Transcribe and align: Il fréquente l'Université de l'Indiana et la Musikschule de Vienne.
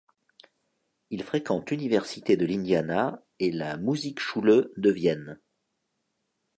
Il 1.11 1.21
fréquente 1.21 1.69
l'Université 1.69 2.35
de 2.35 2.47
l'Indiana 2.47 3.23
et 3.37 3.51
la 3.51 3.77
Musikschule 3.77 4.71
de 4.75 4.89
Vienne. 4.89 5.39